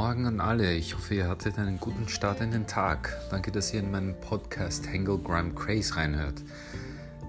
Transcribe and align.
Morgen 0.00 0.26
an 0.26 0.40
alle. 0.40 0.74
Ich 0.74 0.94
hoffe, 0.94 1.16
ihr 1.16 1.28
hattet 1.28 1.58
einen 1.58 1.80
guten 1.80 2.08
Start 2.08 2.40
in 2.40 2.52
den 2.52 2.68
Tag. 2.68 3.20
Danke, 3.30 3.50
dass 3.50 3.74
ihr 3.74 3.80
in 3.80 3.90
meinen 3.90 4.14
Podcast 4.20 4.86
Hanglegram 4.86 5.56
Craze 5.56 5.96
reinhört. 5.96 6.40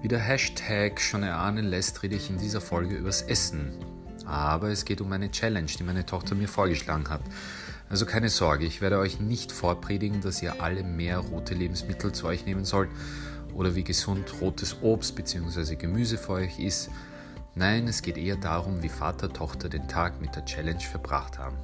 Wie 0.02 0.06
der 0.06 0.20
Hashtag 0.20 1.00
schon 1.00 1.24
erahnen 1.24 1.66
lässt, 1.66 2.00
rede 2.04 2.14
ich 2.14 2.30
in 2.30 2.38
dieser 2.38 2.60
Folge 2.60 2.94
übers 2.94 3.22
Essen. 3.22 3.72
Aber 4.24 4.68
es 4.68 4.84
geht 4.84 5.00
um 5.00 5.10
eine 5.10 5.32
Challenge, 5.32 5.66
die 5.66 5.82
meine 5.82 6.06
Tochter 6.06 6.36
mir 6.36 6.46
vorgeschlagen 6.46 7.10
hat. 7.10 7.22
Also 7.88 8.06
keine 8.06 8.28
Sorge, 8.28 8.66
ich 8.66 8.80
werde 8.80 8.98
euch 8.98 9.18
nicht 9.18 9.50
vorpredigen, 9.50 10.20
dass 10.20 10.40
ihr 10.40 10.62
alle 10.62 10.84
mehr 10.84 11.18
rote 11.18 11.54
Lebensmittel 11.54 12.12
zu 12.12 12.28
euch 12.28 12.46
nehmen 12.46 12.64
sollt 12.64 12.90
oder 13.52 13.74
wie 13.74 13.82
gesund 13.82 14.32
rotes 14.40 14.76
Obst 14.80 15.16
bzw. 15.16 15.74
Gemüse 15.74 16.18
für 16.18 16.34
euch 16.34 16.60
ist. 16.60 16.88
Nein, 17.56 17.88
es 17.88 18.00
geht 18.00 18.16
eher 18.16 18.36
darum, 18.36 18.84
wie 18.84 18.88
Vater 18.88 19.32
Tochter 19.32 19.68
den 19.68 19.88
Tag 19.88 20.20
mit 20.20 20.36
der 20.36 20.44
Challenge 20.44 20.78
verbracht 20.78 21.36
haben. 21.36 21.56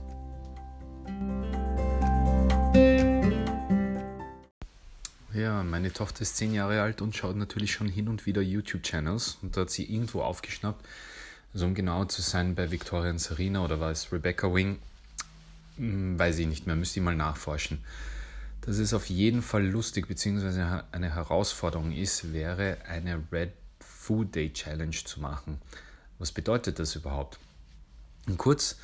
Ja, 5.36 5.62
meine 5.62 5.92
Tochter 5.92 6.22
ist 6.22 6.36
zehn 6.38 6.54
Jahre 6.54 6.80
alt 6.80 7.02
und 7.02 7.14
schaut 7.14 7.36
natürlich 7.36 7.72
schon 7.72 7.88
hin 7.88 8.08
und 8.08 8.24
wieder 8.24 8.40
YouTube-Channels 8.40 9.38
und 9.42 9.56
da 9.56 9.62
hat 9.62 9.70
sie 9.70 9.84
irgendwo 9.84 10.22
aufgeschnappt, 10.22 10.84
also 11.52 11.66
um 11.66 11.74
genau 11.74 12.06
zu 12.06 12.22
sein, 12.22 12.54
bei 12.54 12.70
Victoria 12.70 13.10
und 13.10 13.18
Serena 13.18 13.62
oder 13.62 13.78
war 13.78 13.90
es 13.90 14.10
Rebecca 14.12 14.52
Wing, 14.54 14.78
hm, 15.76 16.18
weiß 16.18 16.38
ich 16.38 16.46
nicht 16.46 16.66
mehr, 16.66 16.76
müsste 16.76 17.00
ich 17.00 17.04
mal 17.04 17.14
nachforschen. 17.14 17.84
Dass 18.62 18.78
es 18.78 18.94
auf 18.94 19.06
jeden 19.10 19.42
Fall 19.42 19.64
lustig 19.66 20.08
bzw. 20.08 20.82
eine 20.90 21.14
Herausforderung 21.14 21.92
ist, 21.92 22.32
wäre 22.32 22.78
eine 22.88 23.22
Red 23.30 23.52
Food 23.78 24.34
Day 24.34 24.52
Challenge 24.52 24.96
zu 25.04 25.20
machen. 25.20 25.60
Was 26.18 26.32
bedeutet 26.32 26.78
das 26.78 26.96
überhaupt? 26.96 27.38
Und 28.26 28.38
kurz, 28.38 28.76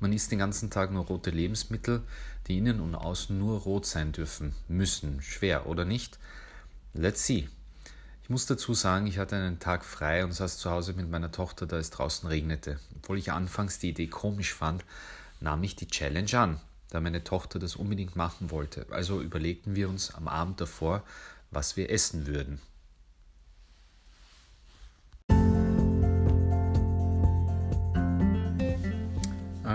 man 0.00 0.12
isst 0.12 0.32
den 0.32 0.38
ganzen 0.38 0.70
Tag 0.70 0.92
nur 0.92 1.04
rote 1.04 1.30
Lebensmittel, 1.30 2.02
die 2.46 2.58
innen 2.58 2.80
und 2.80 2.94
außen 2.94 3.38
nur 3.38 3.60
rot 3.60 3.86
sein 3.86 4.12
dürfen, 4.12 4.54
müssen, 4.68 5.22
schwer 5.22 5.66
oder 5.66 5.84
nicht? 5.84 6.18
Let's 6.94 7.24
see. 7.24 7.48
Ich 8.22 8.30
muss 8.30 8.46
dazu 8.46 8.74
sagen, 8.74 9.06
ich 9.06 9.18
hatte 9.18 9.36
einen 9.36 9.58
Tag 9.58 9.84
frei 9.84 10.24
und 10.24 10.32
saß 10.32 10.58
zu 10.58 10.70
Hause 10.70 10.92
mit 10.92 11.10
meiner 11.10 11.32
Tochter, 11.32 11.66
da 11.66 11.78
es 11.78 11.90
draußen 11.90 12.28
regnete. 12.28 12.78
Obwohl 12.96 13.18
ich 13.18 13.32
anfangs 13.32 13.78
die 13.78 13.90
Idee 13.90 14.06
komisch 14.06 14.54
fand, 14.54 14.84
nahm 15.40 15.62
ich 15.62 15.76
die 15.76 15.88
Challenge 15.88 16.38
an, 16.38 16.60
da 16.90 17.00
meine 17.00 17.24
Tochter 17.24 17.58
das 17.58 17.76
unbedingt 17.76 18.16
machen 18.16 18.50
wollte. 18.50 18.86
Also 18.90 19.20
überlegten 19.20 19.74
wir 19.74 19.88
uns 19.88 20.14
am 20.14 20.28
Abend 20.28 20.60
davor, 20.60 21.02
was 21.50 21.76
wir 21.76 21.90
essen 21.90 22.26
würden. 22.26 22.60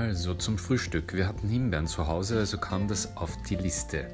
Also 0.08 0.36
zum 0.36 0.60
Frühstück. 0.60 1.16
Wir 1.16 1.28
hatten 1.28 1.50
Himbeeren 1.50 1.88
zu 1.88 2.06
Hause, 2.06 2.38
also 2.38 2.60
kam 2.60 2.88
das 2.88 3.18
auf 3.18 3.36
die 3.50 3.56
Liste. 3.56 4.06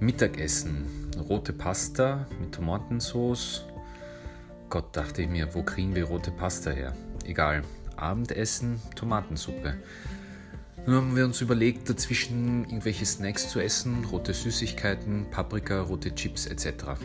Mittagessen. 0.00 0.86
Rote 1.28 1.52
Pasta 1.52 2.26
mit 2.40 2.52
Tomatensauce. 2.52 3.66
Gott, 4.70 4.96
dachte 4.96 5.20
ich 5.20 5.28
mir, 5.28 5.54
wo 5.54 5.62
kriegen 5.62 5.94
wir 5.94 6.04
rote 6.04 6.30
Pasta 6.30 6.70
her? 6.70 6.94
Egal. 7.26 7.64
Abendessen, 7.96 8.80
Tomatensuppe. 8.96 9.74
Nun 10.86 10.96
haben 10.96 11.16
wir 11.16 11.26
uns 11.26 11.42
überlegt, 11.42 11.90
dazwischen 11.90 12.64
irgendwelche 12.64 13.04
Snacks 13.04 13.50
zu 13.50 13.60
essen, 13.60 14.06
rote 14.06 14.32
Süßigkeiten, 14.32 15.26
Paprika, 15.30 15.82
rote 15.82 16.14
Chips 16.14 16.46
etc. 16.46 16.96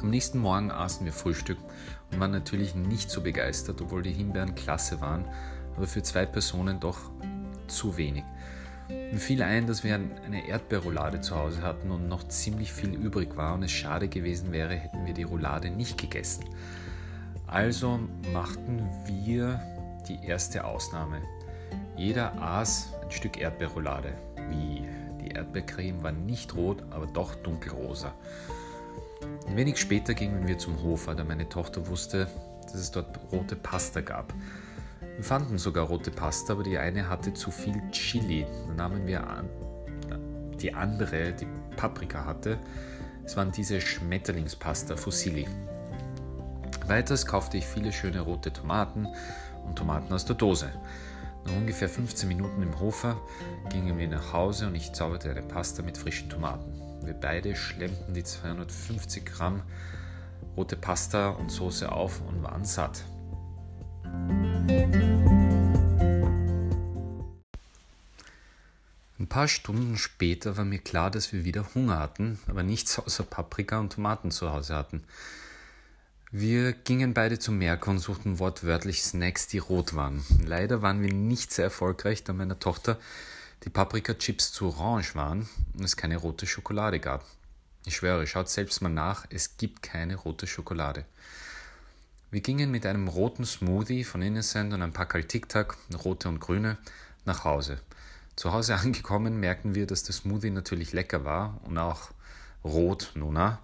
Am 0.00 0.10
nächsten 0.10 0.38
Morgen 0.38 0.70
aßen 0.70 1.04
wir 1.04 1.12
Frühstück 1.12 1.58
und 2.12 2.20
waren 2.20 2.30
natürlich 2.30 2.76
nicht 2.76 3.10
so 3.10 3.22
begeistert, 3.22 3.80
obwohl 3.80 4.02
die 4.02 4.12
Himbeeren 4.12 4.54
klasse 4.54 5.00
waren 5.00 5.24
aber 5.76 5.86
für 5.86 6.02
zwei 6.02 6.26
Personen 6.26 6.80
doch 6.80 6.98
zu 7.66 7.96
wenig. 7.96 8.24
Mir 8.88 9.18
fiel 9.18 9.42
ein, 9.42 9.66
dass 9.66 9.82
wir 9.82 9.94
eine 9.94 10.48
Erdbeerroulade 10.48 11.20
zu 11.20 11.36
Hause 11.36 11.62
hatten 11.62 11.90
und 11.90 12.08
noch 12.08 12.28
ziemlich 12.28 12.72
viel 12.72 12.94
übrig 12.94 13.36
war 13.36 13.54
und 13.54 13.64
es 13.64 13.72
schade 13.72 14.08
gewesen 14.08 14.52
wäre, 14.52 14.74
hätten 14.74 15.06
wir 15.06 15.14
die 15.14 15.24
Roulade 15.24 15.70
nicht 15.70 15.98
gegessen. 15.98 16.44
Also 17.48 18.00
machten 18.32 18.88
wir 19.06 19.60
die 20.08 20.24
erste 20.24 20.64
Ausnahme. 20.64 21.20
Jeder 21.96 22.40
aß 22.40 22.92
ein 23.02 23.10
Stück 23.10 23.38
Erdbeerroulade. 23.38 24.12
Wie? 24.50 24.84
Die 25.20 25.32
Erdbeercreme 25.34 26.02
war 26.02 26.12
nicht 26.12 26.54
rot, 26.54 26.84
aber 26.90 27.06
doch 27.06 27.34
dunkelrosa. 27.34 28.14
Ein 29.48 29.56
wenig 29.56 29.78
später 29.78 30.14
gingen 30.14 30.46
wir 30.46 30.58
zum 30.58 30.80
Hofer, 30.82 31.14
da 31.14 31.24
meine 31.24 31.48
Tochter 31.48 31.88
wusste, 31.88 32.28
dass 32.62 32.74
es 32.74 32.90
dort 32.90 33.18
rote 33.32 33.56
Pasta 33.56 34.00
gab. 34.00 34.32
Wir 35.16 35.24
fanden 35.24 35.56
sogar 35.56 35.86
rote 35.86 36.10
Pasta, 36.10 36.52
aber 36.52 36.62
die 36.62 36.76
eine 36.76 37.08
hatte 37.08 37.32
zu 37.32 37.50
viel 37.50 37.80
Chili. 37.90 38.46
Dann 38.66 38.76
nahmen 38.76 39.06
wir 39.06 39.26
an, 39.26 39.48
die 40.60 40.74
andere, 40.74 41.32
die 41.32 41.46
Paprika 41.76 42.24
hatte. 42.26 42.58
Es 43.24 43.36
waren 43.36 43.50
diese 43.50 43.80
Schmetterlingspasta 43.80 44.94
Fusilli. 44.96 45.48
Weiters 46.86 47.26
kaufte 47.26 47.56
ich 47.56 47.66
viele 47.66 47.92
schöne 47.92 48.20
rote 48.20 48.52
Tomaten 48.52 49.08
und 49.66 49.76
Tomaten 49.76 50.12
aus 50.12 50.26
der 50.26 50.36
Dose. 50.36 50.70
Nach 51.44 51.52
ungefähr 51.52 51.88
15 51.88 52.28
Minuten 52.28 52.62
im 52.62 52.78
Hofer 52.78 53.16
gingen 53.70 53.98
wir 53.98 54.08
nach 54.08 54.32
Hause 54.32 54.66
und 54.66 54.74
ich 54.74 54.92
zauberte 54.92 55.30
eine 55.30 55.42
Pasta 55.42 55.82
mit 55.82 55.96
frischen 55.96 56.28
Tomaten. 56.28 56.72
Wir 57.04 57.14
beide 57.14 57.56
schlemmten 57.56 58.14
die 58.14 58.24
250 58.24 59.24
Gramm 59.24 59.62
rote 60.56 60.76
Pasta 60.76 61.30
und 61.30 61.50
Soße 61.50 61.90
auf 61.90 62.20
und 62.28 62.42
waren 62.42 62.64
satt. 62.64 63.04
Ein 69.18 69.28
paar 69.28 69.48
Stunden 69.48 69.96
später 69.96 70.58
war 70.58 70.66
mir 70.66 70.78
klar, 70.78 71.10
dass 71.10 71.32
wir 71.32 71.44
wieder 71.44 71.74
Hunger 71.74 71.98
hatten, 71.98 72.38
aber 72.48 72.62
nichts 72.62 72.98
außer 72.98 73.24
Paprika 73.24 73.78
und 73.78 73.94
Tomaten 73.94 74.30
zu 74.30 74.52
Hause 74.52 74.74
hatten. 74.74 75.04
Wir 76.30 76.72
gingen 76.72 77.14
beide 77.14 77.38
zum 77.38 77.56
Merkur 77.56 77.94
und 77.94 77.98
suchten 77.98 78.38
wortwörtlich 78.38 79.02
Snacks, 79.02 79.46
die 79.46 79.56
rot 79.56 79.94
waren. 79.94 80.22
Leider 80.44 80.82
waren 80.82 81.00
wir 81.00 81.10
nicht 81.10 81.50
sehr 81.50 81.64
erfolgreich, 81.64 82.24
da 82.24 82.34
meiner 82.34 82.58
Tochter 82.58 82.98
die 83.64 83.70
Paprika-Chips 83.70 84.52
zu 84.52 84.66
orange 84.66 85.14
waren 85.14 85.48
und 85.78 85.84
es 85.84 85.96
keine 85.96 86.18
rote 86.18 86.46
Schokolade 86.46 87.00
gab. 87.00 87.24
Ich 87.86 87.96
schwöre, 87.96 88.26
schaut 88.26 88.50
selbst 88.50 88.82
mal 88.82 88.90
nach, 88.90 89.24
es 89.30 89.56
gibt 89.56 89.82
keine 89.82 90.16
rote 90.16 90.46
Schokolade. 90.46 91.06
Wir 92.30 92.42
gingen 92.42 92.70
mit 92.70 92.84
einem 92.84 93.08
roten 93.08 93.46
Smoothie 93.46 94.04
von 94.04 94.20
Innocent 94.20 94.74
und 94.74 94.82
ein 94.82 94.92
paar 94.92 95.08
Tic-Tac, 95.08 95.76
rote 96.04 96.28
und 96.28 96.38
grüne, 96.38 96.76
nach 97.24 97.44
Hause. 97.44 97.80
Zu 98.36 98.52
Hause 98.52 98.76
angekommen 98.76 99.40
merkten 99.40 99.74
wir, 99.74 99.86
dass 99.86 100.02
der 100.04 100.14
Smoothie 100.14 100.50
natürlich 100.50 100.92
lecker 100.92 101.24
war 101.24 101.60
und 101.64 101.78
auch 101.78 102.10
rot, 102.62 103.12
Nuna, 103.14 103.60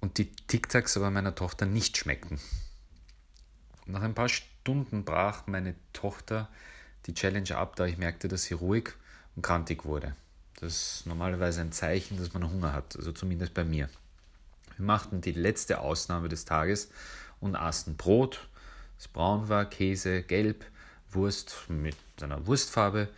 und 0.00 0.18
die 0.18 0.30
Tic-Tacs 0.30 0.96
aber 0.96 1.10
meiner 1.10 1.34
Tochter 1.34 1.66
nicht 1.66 1.96
schmeckten. 1.96 2.40
Nach 3.86 4.02
ein 4.02 4.14
paar 4.14 4.28
Stunden 4.28 5.04
brach 5.04 5.46
meine 5.46 5.74
Tochter 5.92 6.48
die 7.06 7.14
Challenge 7.14 7.56
ab, 7.56 7.76
da 7.76 7.86
ich 7.86 7.98
merkte, 7.98 8.28
dass 8.28 8.44
sie 8.44 8.54
ruhig 8.54 8.90
und 9.34 9.42
krantig 9.42 9.84
wurde. 9.84 10.14
Das 10.60 10.98
ist 10.98 11.06
normalerweise 11.06 11.60
ein 11.60 11.72
Zeichen, 11.72 12.18
dass 12.18 12.34
man 12.34 12.48
Hunger 12.48 12.72
hat, 12.72 12.96
also 12.96 13.12
zumindest 13.12 13.54
bei 13.54 13.64
mir. 13.64 13.88
Wir 14.76 14.86
machten 14.86 15.20
die 15.20 15.32
letzte 15.32 15.80
Ausnahme 15.80 16.28
des 16.28 16.44
Tages 16.44 16.90
und 17.40 17.56
aßen 17.56 17.96
Brot, 17.96 18.46
das 18.96 19.08
braun 19.08 19.48
war, 19.48 19.64
Käse 19.64 20.22
gelb, 20.22 20.64
Wurst 21.10 21.56
mit 21.68 21.96
einer 22.20 22.46
Wurstfarbe, 22.46 23.08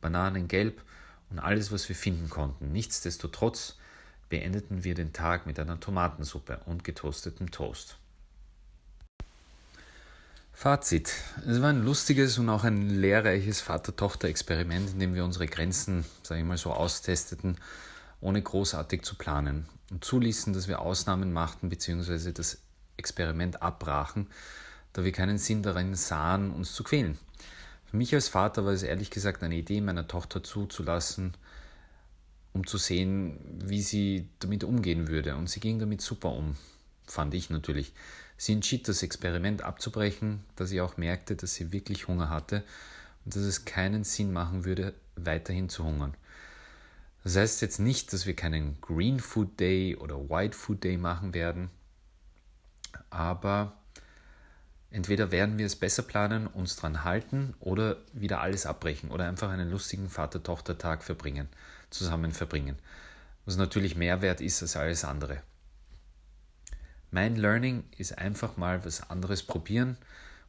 Bananen 0.00 0.48
gelb 0.48 0.82
und 1.30 1.38
alles, 1.38 1.72
was 1.72 1.88
wir 1.88 1.96
finden 1.96 2.30
konnten. 2.30 2.72
Nichtsdestotrotz 2.72 3.76
beendeten 4.28 4.84
wir 4.84 4.94
den 4.94 5.12
Tag 5.12 5.46
mit 5.46 5.58
einer 5.58 5.80
Tomatensuppe 5.80 6.60
und 6.66 6.84
getoastetem 6.84 7.50
Toast. 7.50 7.96
Fazit. 10.52 11.12
Es 11.46 11.62
war 11.62 11.68
ein 11.68 11.84
lustiges 11.84 12.36
und 12.38 12.48
auch 12.48 12.64
ein 12.64 12.90
lehrreiches 12.90 13.60
Vater-Tochter-Experiment, 13.60 14.90
in 14.90 14.98
dem 14.98 15.14
wir 15.14 15.24
unsere 15.24 15.46
Grenzen, 15.46 16.04
sage 16.24 16.40
ich 16.40 16.46
mal 16.46 16.58
so, 16.58 16.72
austesteten, 16.72 17.58
ohne 18.20 18.42
großartig 18.42 19.02
zu 19.02 19.14
planen 19.14 19.68
und 19.90 20.04
zuließen, 20.04 20.52
dass 20.52 20.66
wir 20.66 20.80
Ausnahmen 20.80 21.32
machten 21.32 21.68
bzw. 21.68 22.32
das 22.32 22.58
Experiment 22.96 23.62
abbrachen, 23.62 24.26
da 24.92 25.04
wir 25.04 25.12
keinen 25.12 25.38
Sinn 25.38 25.62
darin 25.62 25.94
sahen, 25.94 26.50
uns 26.50 26.72
zu 26.72 26.82
quälen. 26.82 27.18
Für 27.90 27.96
mich 27.96 28.14
als 28.14 28.28
Vater 28.28 28.66
war 28.66 28.72
es 28.72 28.82
ehrlich 28.82 29.10
gesagt 29.10 29.42
eine 29.42 29.56
Idee, 29.56 29.80
meiner 29.80 30.06
Tochter 30.06 30.42
zuzulassen, 30.44 31.34
um 32.52 32.66
zu 32.66 32.76
sehen, 32.76 33.38
wie 33.64 33.80
sie 33.80 34.28
damit 34.40 34.62
umgehen 34.62 35.08
würde. 35.08 35.36
Und 35.36 35.48
sie 35.48 35.60
ging 35.60 35.78
damit 35.78 36.02
super 36.02 36.32
um, 36.32 36.56
fand 37.06 37.32
ich 37.32 37.48
natürlich. 37.48 37.92
Sie 38.36 38.52
entschied, 38.52 38.88
das 38.88 39.02
Experiment 39.02 39.62
abzubrechen, 39.62 40.44
da 40.56 40.66
sie 40.66 40.82
auch 40.82 40.98
merkte, 40.98 41.34
dass 41.34 41.54
sie 41.54 41.72
wirklich 41.72 42.08
Hunger 42.08 42.28
hatte 42.28 42.62
und 43.24 43.34
dass 43.34 43.42
es 43.42 43.64
keinen 43.64 44.04
Sinn 44.04 44.32
machen 44.32 44.66
würde, 44.66 44.92
weiterhin 45.16 45.70
zu 45.70 45.84
hungern. 45.84 46.14
Das 47.24 47.36
heißt 47.36 47.62
jetzt 47.62 47.80
nicht, 47.80 48.12
dass 48.12 48.26
wir 48.26 48.36
keinen 48.36 48.80
Green 48.80 49.18
Food 49.18 49.58
Day 49.58 49.96
oder 49.96 50.28
White 50.28 50.56
Food 50.56 50.84
Day 50.84 50.98
machen 50.98 51.32
werden, 51.34 51.70
aber 53.10 53.76
Entweder 54.90 55.30
werden 55.30 55.58
wir 55.58 55.66
es 55.66 55.76
besser 55.76 56.02
planen, 56.02 56.46
uns 56.46 56.76
dran 56.76 57.04
halten 57.04 57.54
oder 57.60 57.96
wieder 58.12 58.40
alles 58.40 58.64
abbrechen 58.64 59.10
oder 59.10 59.28
einfach 59.28 59.50
einen 59.50 59.70
lustigen 59.70 60.08
Vater-Tochter-Tag 60.08 61.02
verbringen, 61.02 61.48
zusammen 61.90 62.32
verbringen, 62.32 62.76
was 63.44 63.56
natürlich 63.56 63.96
mehr 63.96 64.22
wert 64.22 64.40
ist 64.40 64.62
als 64.62 64.76
alles 64.76 65.04
andere. 65.04 65.42
Mein 67.10 67.36
Learning 67.36 67.84
ist 67.96 68.18
einfach 68.18 68.56
mal 68.56 68.84
was 68.84 69.10
anderes 69.10 69.42
probieren 69.42 69.96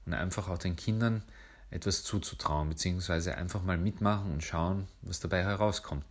und 0.05 0.13
einfach 0.13 0.47
auch 0.47 0.57
den 0.57 0.75
Kindern 0.75 1.23
etwas 1.69 2.03
zuzutrauen, 2.03 2.69
beziehungsweise 2.69 3.35
einfach 3.35 3.61
mal 3.61 3.77
mitmachen 3.77 4.31
und 4.31 4.43
schauen, 4.43 4.87
was 5.01 5.19
dabei 5.19 5.43
herauskommt. 5.43 6.05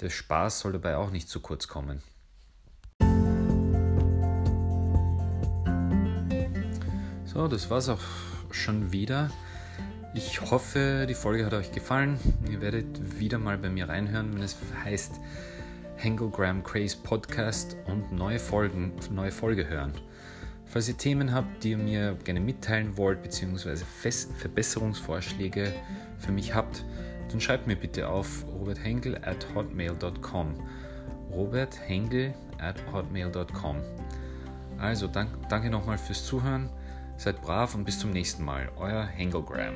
Der 0.00 0.10
Spaß 0.10 0.60
soll 0.60 0.72
dabei 0.72 0.96
auch 0.96 1.10
nicht 1.10 1.28
zu 1.28 1.40
kurz 1.40 1.68
kommen. 1.68 2.02
So, 7.34 7.48
das 7.48 7.68
war's 7.68 7.88
auch 7.88 7.98
schon 8.52 8.92
wieder. 8.92 9.28
Ich 10.14 10.40
hoffe, 10.40 11.04
die 11.08 11.14
Folge 11.14 11.44
hat 11.44 11.52
euch 11.52 11.72
gefallen. 11.72 12.16
Ihr 12.48 12.60
werdet 12.60 13.18
wieder 13.18 13.38
mal 13.38 13.58
bei 13.58 13.68
mir 13.68 13.88
reinhören, 13.88 14.32
wenn 14.32 14.42
es 14.42 14.56
heißt 14.84 15.18
Hanglegram 16.00 16.62
Craze 16.62 16.96
Podcast 16.96 17.76
und 17.86 18.12
neue 18.12 18.38
Folgen, 18.38 18.92
neue 19.10 19.32
Folge 19.32 19.68
hören. 19.68 19.92
Falls 20.64 20.88
ihr 20.88 20.96
Themen 20.96 21.34
habt, 21.34 21.64
die 21.64 21.72
ihr 21.72 21.78
mir 21.78 22.16
gerne 22.22 22.38
mitteilen 22.38 22.96
wollt, 22.96 23.20
beziehungsweise 23.20 23.84
Verbesserungsvorschläge 23.84 25.72
für 26.18 26.30
mich 26.30 26.54
habt, 26.54 26.84
dann 27.30 27.40
schreibt 27.40 27.66
mir 27.66 27.74
bitte 27.74 28.08
auf 28.08 28.44
roberthengel 28.46 29.16
at 29.24 29.44
hotmail.com. 29.56 30.54
Robert 31.32 31.76
Hengel 31.84 32.32
at 32.58 32.76
hotmail.com. 32.92 33.78
Also 34.78 35.08
dank, 35.08 35.30
danke 35.48 35.68
nochmal 35.68 35.98
fürs 35.98 36.24
Zuhören. 36.24 36.70
Seid 37.16 37.40
brav 37.40 37.74
und 37.74 37.84
bis 37.84 37.98
zum 37.98 38.10
nächsten 38.10 38.44
Mal. 38.44 38.70
Euer 38.76 39.04
Hengelgram. 39.04 39.74